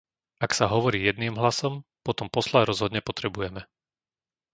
Ak 0.45 0.51
sa 0.57 0.65
hovorí 0.73 0.99
jedným 1.09 1.33
hlasom, 1.41 1.73
potom 2.07 2.25
posla 2.35 2.59
rozhodne 2.71 3.01
potrebujeme. 3.09 3.61